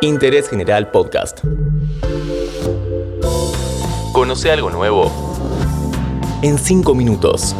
Interés 0.00 0.48
General 0.48 0.90
Podcast. 0.90 1.40
Conoce 4.12 4.50
algo 4.50 4.70
nuevo 4.70 5.10
en 6.42 6.58
5 6.58 6.94
minutos. 6.94 7.54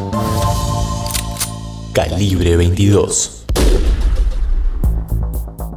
Calibre 1.93 2.57
22. 2.57 3.38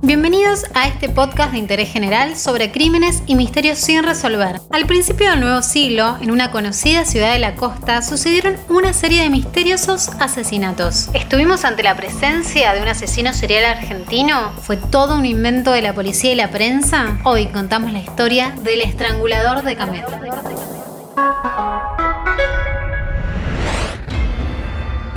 Bienvenidos 0.04 0.66
a 0.74 0.88
este 0.88 1.10
podcast 1.10 1.52
de 1.52 1.60
interés 1.60 1.92
general 1.94 2.36
sobre 2.36 2.72
crímenes 2.72 3.22
y 3.28 3.36
misterios 3.36 3.78
sin 3.78 4.02
resolver. 4.02 4.60
Al 4.72 4.88
principio 4.88 5.30
del 5.30 5.42
nuevo 5.42 5.62
siglo, 5.62 6.18
en 6.20 6.32
una 6.32 6.50
conocida 6.50 7.06
ciudad 7.06 7.34
de 7.34 7.40
la 7.40 7.54
costa, 7.54 8.02
sucedieron 8.02 8.58
una 8.68 8.94
serie 8.94 9.22
de 9.22 9.30
misteriosos 9.30 10.10
asesinatos. 10.20 11.10
¿Estuvimos 11.14 11.66
ante 11.66 11.84
la 11.84 11.96
presencia 11.96 12.74
de 12.74 12.82
un 12.82 12.88
asesino 12.88 13.32
serial 13.32 13.64
argentino? 13.64 14.54
¿Fue 14.64 14.76
todo 14.76 15.16
un 15.18 15.26
invento 15.28 15.72
de 15.72 15.84
la 15.84 15.94
policía 15.94 16.32
y 16.32 16.36
la 16.36 16.50
prensa? 16.50 17.20
Hoy 17.24 17.46
contamos 17.48 17.94
la 17.94 18.00
historia 18.00 18.56
del 18.64 18.82
estrangulador 18.82 19.62
de 19.62 19.76
Camet. 19.76 20.06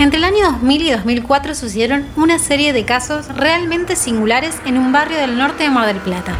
Entre 0.05 0.19
el 0.19 0.23
año 0.23 0.51
2000 0.51 0.81
y 0.83 0.91
2004 0.91 1.55
sucedieron 1.55 2.05
una 2.15 2.37
serie 2.37 2.73
de 2.73 2.85
casos 2.85 3.27
realmente 3.35 3.95
singulares 3.95 4.55
en 4.63 4.77
un 4.77 4.91
barrio 4.91 5.17
del 5.17 5.35
norte 5.35 5.63
de 5.63 5.71
Mar 5.71 5.87
del 5.87 5.97
Plata. 5.97 6.35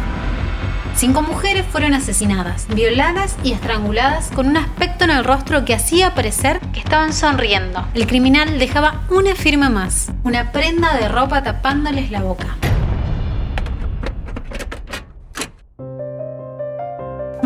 Cinco 0.94 1.20
mujeres 1.20 1.66
fueron 1.72 1.92
asesinadas, 1.92 2.68
violadas 2.68 3.34
y 3.42 3.50
estranguladas 3.50 4.30
con 4.30 4.46
un 4.46 4.56
aspecto 4.56 5.02
en 5.02 5.10
el 5.10 5.24
rostro 5.24 5.64
que 5.64 5.74
hacía 5.74 6.14
parecer 6.14 6.60
que 6.72 6.78
estaban 6.78 7.12
sonriendo. 7.12 7.84
El 7.94 8.06
criminal 8.06 8.60
dejaba 8.60 9.00
una 9.10 9.34
firma 9.34 9.68
más, 9.68 10.12
una 10.22 10.52
prenda 10.52 10.94
de 10.94 11.08
ropa 11.08 11.42
tapándoles 11.42 12.12
la 12.12 12.20
boca. 12.20 12.56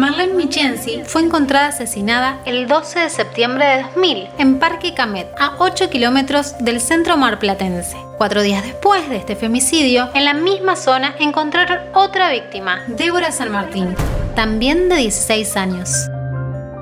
Marlene 0.00 0.32
Michensi 0.32 1.02
fue 1.04 1.20
encontrada 1.20 1.66
asesinada 1.66 2.40
el 2.46 2.66
12 2.66 3.00
de 3.00 3.10
septiembre 3.10 3.66
de 3.66 3.82
2000 3.82 4.28
en 4.38 4.58
Parque 4.58 4.94
Camet, 4.94 5.28
a 5.38 5.56
8 5.58 5.90
kilómetros 5.90 6.54
del 6.58 6.80
centro 6.80 7.18
marplatense. 7.18 7.98
Cuatro 8.16 8.40
días 8.40 8.62
después 8.62 9.10
de 9.10 9.18
este 9.18 9.36
femicidio, 9.36 10.08
en 10.14 10.24
la 10.24 10.32
misma 10.32 10.76
zona 10.76 11.14
encontraron 11.20 11.80
otra 11.92 12.30
víctima, 12.30 12.82
Débora 12.86 13.30
San 13.30 13.52
Martín, 13.52 13.94
también 14.34 14.88
de 14.88 14.96
16 14.96 15.54
años. 15.58 16.08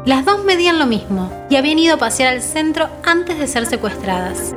Las 0.07 0.25
dos 0.25 0.45
medían 0.45 0.79
lo 0.79 0.87
mismo 0.87 1.45
y 1.51 1.57
habían 1.57 1.81
ido 1.81 1.97
a 1.97 1.99
pasear 1.99 2.33
al 2.33 2.41
centro 2.41 2.89
antes 3.03 3.37
de 3.37 3.49
ser 3.49 3.67
secuestradas. 3.67 4.55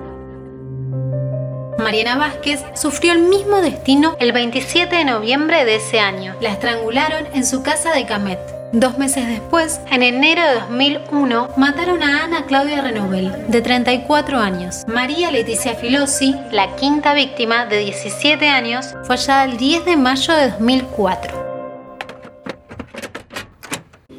Mariana 1.91 2.15
Vázquez 2.15 2.63
sufrió 2.73 3.11
el 3.11 3.23
mismo 3.23 3.57
destino 3.57 4.15
el 4.21 4.31
27 4.31 4.95
de 4.95 5.03
noviembre 5.03 5.65
de 5.65 5.75
ese 5.75 5.99
año. 5.99 6.37
La 6.39 6.53
estrangularon 6.53 7.25
en 7.33 7.45
su 7.45 7.63
casa 7.63 7.91
de 7.91 8.05
Camet. 8.05 8.39
Dos 8.71 8.97
meses 8.97 9.27
después, 9.27 9.81
en 9.91 10.01
enero 10.01 10.41
de 10.41 10.53
2001, 10.61 11.49
mataron 11.57 12.01
a 12.01 12.23
Ana 12.23 12.45
Claudia 12.45 12.79
Renovel, 12.79 13.33
de 13.49 13.61
34 13.61 14.39
años. 14.39 14.85
María 14.87 15.31
Leticia 15.31 15.75
Filosi, 15.75 16.33
la 16.49 16.77
quinta 16.77 17.13
víctima, 17.13 17.65
de 17.65 17.79
17 17.79 18.47
años, 18.47 18.95
fue 19.03 19.17
hallada 19.17 19.43
el 19.43 19.57
10 19.57 19.83
de 19.83 19.97
mayo 19.97 20.33
de 20.33 20.51
2004. 20.51 21.40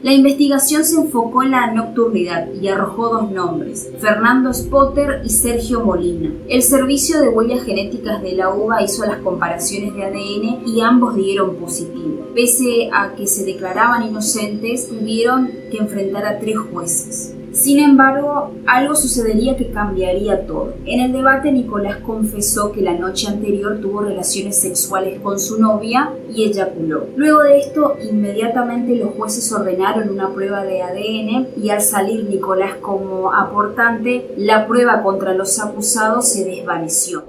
La 0.02 0.12
investigación 0.12 0.84
se 0.84 0.96
enfocó 0.96 1.44
en 1.44 1.52
la 1.52 1.72
nocturnidad 1.72 2.52
y 2.60 2.66
arrojó 2.66 3.08
dos 3.08 3.30
nombres, 3.30 3.88
Fernando 4.00 4.52
Spotter 4.52 5.22
y 5.24 5.28
Sergio 5.28 5.84
Molina. 5.84 6.32
El 6.48 6.64
servicio 6.64 7.20
de 7.20 7.28
huellas 7.28 7.62
genéticas 7.62 8.20
de 8.20 8.32
la 8.32 8.52
UBA 8.52 8.82
hizo 8.82 9.06
las 9.06 9.18
comparaciones 9.18 9.94
de 9.94 10.04
ADN 10.04 10.66
y 10.66 10.80
ambos 10.80 11.14
dieron 11.14 11.54
positivo. 11.54 12.26
Pese 12.34 12.90
a 12.92 13.14
que 13.14 13.28
se 13.28 13.44
declaraban 13.44 14.02
inocentes, 14.02 14.88
tuvieron 14.88 15.48
que 15.70 15.78
enfrentar 15.78 16.26
a 16.26 16.40
tres 16.40 16.58
jueces. 16.58 17.36
Sin 17.52 17.78
embargo, 17.80 18.50
algo 18.66 18.94
sucedería 18.94 19.56
que 19.56 19.70
cambiaría 19.70 20.46
todo. 20.46 20.72
En 20.86 21.00
el 21.00 21.12
debate, 21.12 21.52
Nicolás 21.52 21.98
confesó 21.98 22.72
que 22.72 22.80
la 22.80 22.94
noche 22.94 23.28
anterior 23.28 23.78
tuvo 23.80 24.00
relaciones 24.00 24.58
sexuales 24.58 25.20
con 25.20 25.38
su 25.38 25.60
novia 25.60 26.10
y 26.34 26.44
eyaculó. 26.44 27.06
Luego 27.14 27.42
de 27.42 27.58
esto, 27.58 27.96
inmediatamente 28.10 28.96
los 28.96 29.10
jueces 29.14 29.52
ordenaron 29.52 30.08
una 30.08 30.30
prueba 30.30 30.64
de 30.64 30.82
ADN 30.82 31.48
y 31.62 31.68
al 31.68 31.82
salir 31.82 32.24
Nicolás 32.24 32.76
como 32.80 33.32
aportante, 33.34 34.32
la 34.38 34.66
prueba 34.66 35.02
contra 35.02 35.34
los 35.34 35.60
acusados 35.60 36.28
se 36.28 36.44
desvaneció. 36.44 37.24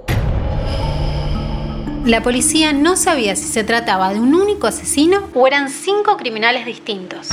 La 2.06 2.22
policía 2.22 2.72
no 2.72 2.96
sabía 2.96 3.36
si 3.36 3.44
se 3.44 3.64
trataba 3.64 4.12
de 4.12 4.20
un 4.20 4.34
único 4.34 4.66
asesino 4.66 5.20
o 5.34 5.46
eran 5.46 5.68
cinco 5.68 6.16
criminales 6.16 6.64
distintos. 6.66 7.28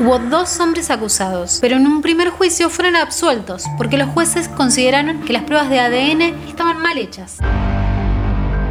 Hubo 0.00 0.18
dos 0.18 0.58
hombres 0.60 0.90
acusados, 0.90 1.58
pero 1.60 1.76
en 1.76 1.86
un 1.86 2.00
primer 2.00 2.30
juicio 2.30 2.70
fueron 2.70 2.96
absueltos 2.96 3.66
porque 3.76 3.98
los 3.98 4.08
jueces 4.08 4.48
consideraron 4.48 5.20
que 5.20 5.34
las 5.34 5.42
pruebas 5.42 5.68
de 5.68 5.78
ADN 5.78 6.22
estaban 6.48 6.78
mal 6.78 6.96
hechas. 6.96 7.36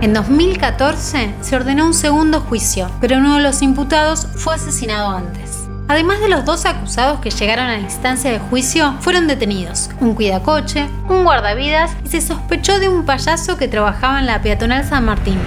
En 0.02 0.14
2014 0.16 1.36
se 1.42 1.56
ordenó 1.56 1.86
un 1.86 1.94
segundo 1.94 2.42
juicio, 2.42 2.90
pero 3.00 3.18
uno 3.18 3.36
de 3.36 3.44
los 3.44 3.62
imputados 3.62 4.26
fue 4.38 4.56
asesinado 4.56 5.16
antes. 5.16 5.68
Además 5.88 6.20
de 6.20 6.30
los 6.30 6.46
dos 6.46 6.66
acusados 6.66 7.20
que 7.20 7.30
llegaron 7.30 7.68
a 7.68 7.74
la 7.74 7.84
instancia 7.84 8.32
de 8.32 8.40
juicio, 8.40 8.96
fueron 9.00 9.28
detenidos 9.28 9.92
un 10.00 10.16
cuidacoche, 10.16 10.88
un 11.10 11.26
guardavidas 11.26 11.92
y 12.04 12.10
se 12.10 12.22
sospechó 12.22 12.80
de 12.80 12.90
un 12.90 13.06
payaso 13.06 13.56
que 13.56 13.68
trabajaba 13.68 14.20
en 14.20 14.26
la 14.26 14.42
peatonal 14.42 14.84
San 14.84 15.06
Martín. 15.06 15.38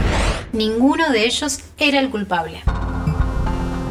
Ninguno 0.53 1.10
de 1.10 1.26
ellos 1.26 1.59
era 1.76 1.98
el 1.98 2.09
culpable. 2.09 2.62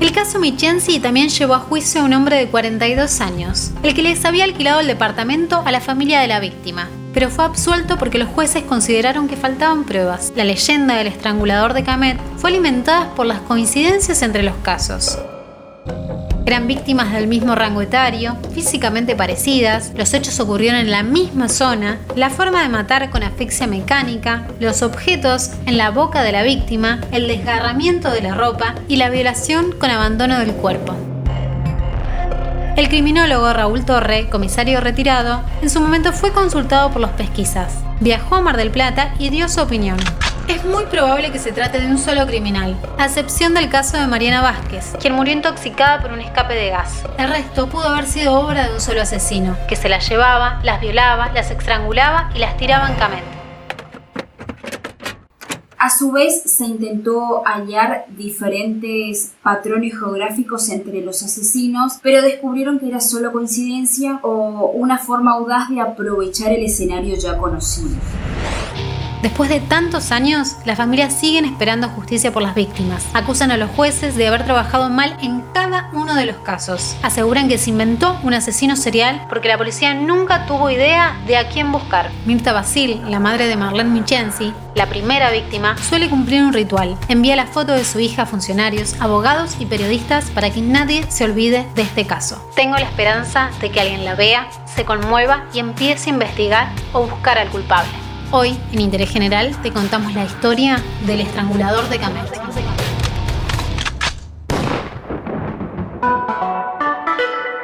El 0.01 0.13
caso 0.13 0.39
Michensi 0.39 0.99
también 0.99 1.29
llevó 1.29 1.53
a 1.53 1.59
juicio 1.59 2.01
a 2.01 2.05
un 2.05 2.13
hombre 2.13 2.37
de 2.37 2.47
42 2.47 3.21
años, 3.21 3.69
el 3.83 3.93
que 3.93 4.01
les 4.01 4.25
había 4.25 4.45
alquilado 4.45 4.79
el 4.79 4.87
departamento 4.87 5.61
a 5.63 5.71
la 5.71 5.79
familia 5.79 6.21
de 6.21 6.27
la 6.27 6.39
víctima, 6.39 6.89
pero 7.13 7.29
fue 7.29 7.45
absuelto 7.45 7.99
porque 7.99 8.17
los 8.17 8.27
jueces 8.27 8.63
consideraron 8.63 9.27
que 9.27 9.37
faltaban 9.37 9.83
pruebas. 9.83 10.33
La 10.35 10.43
leyenda 10.43 10.95
del 10.95 11.05
estrangulador 11.05 11.75
de 11.75 11.83
Camet 11.83 12.19
fue 12.37 12.49
alimentada 12.49 13.13
por 13.13 13.27
las 13.27 13.41
coincidencias 13.41 14.23
entre 14.23 14.41
los 14.41 14.55
casos. 14.63 15.19
Eran 16.51 16.67
víctimas 16.67 17.13
del 17.13 17.27
mismo 17.27 17.55
rango 17.55 17.81
etario, 17.81 18.35
físicamente 18.53 19.15
parecidas, 19.15 19.93
los 19.95 20.13
hechos 20.13 20.37
ocurrieron 20.41 20.81
en 20.81 20.91
la 20.91 21.01
misma 21.01 21.47
zona, 21.47 21.99
la 22.17 22.29
forma 22.29 22.61
de 22.61 22.67
matar 22.67 23.09
con 23.09 23.23
asfixia 23.23 23.67
mecánica, 23.67 24.45
los 24.59 24.81
objetos 24.81 25.51
en 25.65 25.77
la 25.77 25.91
boca 25.91 26.23
de 26.23 26.33
la 26.33 26.43
víctima, 26.43 26.99
el 27.13 27.29
desgarramiento 27.29 28.11
de 28.11 28.21
la 28.21 28.35
ropa 28.35 28.75
y 28.89 28.97
la 28.97 29.09
violación 29.09 29.71
con 29.79 29.91
abandono 29.91 30.39
del 30.39 30.51
cuerpo. 30.51 30.93
El 32.75 32.89
criminólogo 32.89 33.53
Raúl 33.53 33.85
Torre, 33.85 34.27
comisario 34.29 34.81
retirado, 34.81 35.43
en 35.61 35.69
su 35.69 35.79
momento 35.79 36.11
fue 36.11 36.33
consultado 36.33 36.91
por 36.91 36.99
los 36.99 37.11
pesquisas. 37.11 37.75
Viajó 38.01 38.35
a 38.35 38.41
Mar 38.41 38.57
del 38.57 38.71
Plata 38.71 39.13
y 39.19 39.29
dio 39.29 39.47
su 39.47 39.61
opinión. 39.61 39.95
Es 40.51 40.65
muy 40.65 40.85
probable 40.87 41.31
que 41.31 41.39
se 41.39 41.53
trate 41.53 41.79
de 41.79 41.87
un 41.87 41.97
solo 41.97 42.27
criminal, 42.27 42.77
a 42.97 43.05
excepción 43.05 43.53
del 43.53 43.69
caso 43.69 43.95
de 43.95 44.05
Mariana 44.05 44.41
Vázquez, 44.41 44.91
quien 44.99 45.13
murió 45.13 45.33
intoxicada 45.33 46.01
por 46.01 46.11
un 46.11 46.19
escape 46.19 46.53
de 46.53 46.71
gas. 46.71 47.05
El 47.17 47.29
resto 47.29 47.69
pudo 47.69 47.87
haber 47.87 48.05
sido 48.05 48.33
obra 48.33 48.67
de 48.67 48.73
un 48.73 48.81
solo 48.81 49.01
asesino, 49.01 49.55
que 49.69 49.77
se 49.77 49.87
las 49.87 50.09
llevaba, 50.09 50.59
las 50.61 50.81
violaba, 50.81 51.31
las 51.31 51.51
estrangulaba 51.51 52.31
y 52.35 52.39
las 52.39 52.57
tiraba 52.57 52.89
en. 52.89 52.97
A 55.77 55.89
su 55.89 56.11
vez, 56.11 56.43
se 56.43 56.65
intentó 56.65 57.43
hallar 57.45 58.07
diferentes 58.09 59.31
patrones 59.41 59.97
geográficos 59.97 60.67
entre 60.69 60.99
los 60.99 61.23
asesinos, 61.23 61.93
pero 62.03 62.21
descubrieron 62.21 62.77
que 62.77 62.89
era 62.89 62.99
solo 62.99 63.31
coincidencia 63.31 64.19
o 64.21 64.69
una 64.73 64.97
forma 64.97 65.31
audaz 65.31 65.69
de 65.69 65.79
aprovechar 65.79 66.51
el 66.51 66.65
escenario 66.65 67.15
ya 67.15 67.37
conocido. 67.37 67.95
Después 69.21 69.49
de 69.51 69.59
tantos 69.59 70.11
años, 70.11 70.55
las 70.65 70.77
familias 70.77 71.13
siguen 71.13 71.45
esperando 71.45 71.87
justicia 71.89 72.31
por 72.31 72.41
las 72.41 72.55
víctimas. 72.55 73.05
Acusan 73.13 73.51
a 73.51 73.57
los 73.57 73.69
jueces 73.69 74.15
de 74.15 74.27
haber 74.27 74.45
trabajado 74.45 74.89
mal 74.89 75.15
en 75.21 75.41
cada 75.53 75.91
uno 75.93 76.15
de 76.15 76.25
los 76.25 76.37
casos. 76.37 76.95
Aseguran 77.03 77.47
que 77.47 77.59
se 77.59 77.69
inventó 77.69 78.19
un 78.23 78.33
asesino 78.33 78.75
serial 78.75 79.27
porque 79.29 79.47
la 79.47 79.59
policía 79.59 79.93
nunca 79.93 80.47
tuvo 80.47 80.71
idea 80.71 81.21
de 81.27 81.37
a 81.37 81.49
quién 81.49 81.71
buscar. 81.71 82.09
Mirta 82.25 82.51
Basil, 82.51 82.99
la 83.09 83.19
madre 83.19 83.47
de 83.47 83.55
Marlene 83.55 83.91
Michensi, 83.91 84.53
la 84.73 84.87
primera 84.87 85.29
víctima, 85.29 85.77
suele 85.77 86.09
cumplir 86.09 86.41
un 86.41 86.53
ritual. 86.53 86.97
Envía 87.07 87.35
la 87.35 87.45
foto 87.45 87.73
de 87.73 87.85
su 87.85 87.99
hija 87.99 88.23
a 88.23 88.25
funcionarios, 88.25 88.95
abogados 88.99 89.57
y 89.59 89.67
periodistas 89.67 90.31
para 90.31 90.49
que 90.49 90.61
nadie 90.61 91.05
se 91.09 91.25
olvide 91.25 91.67
de 91.75 91.83
este 91.83 92.07
caso. 92.07 92.43
Tengo 92.55 92.75
la 92.75 92.85
esperanza 92.85 93.51
de 93.61 93.69
que 93.69 93.81
alguien 93.81 94.03
la 94.03 94.15
vea, 94.15 94.49
se 94.65 94.83
conmueva 94.83 95.45
y 95.53 95.59
empiece 95.59 96.09
a 96.09 96.13
investigar 96.13 96.71
o 96.93 97.05
buscar 97.05 97.37
al 97.37 97.49
culpable. 97.49 98.00
Hoy, 98.33 98.57
en 98.71 98.79
Interés 98.79 99.09
General, 99.09 99.53
te 99.61 99.73
contamos 99.73 100.13
la 100.13 100.23
historia 100.23 100.81
del 101.05 101.19
estrangulador 101.19 101.89
de 101.89 101.99
Camet. 101.99 102.31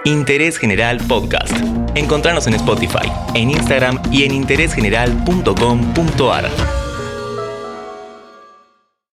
Interés 0.04 0.58
General 0.58 0.98
Podcast. 1.08 1.56
Encontrarnos 1.96 2.48
en 2.48 2.56
Spotify, 2.56 3.10
en 3.34 3.52
Instagram 3.52 4.02
y 4.12 4.24
en 4.24 4.34
interésgeneral.com.ar. 4.34 6.77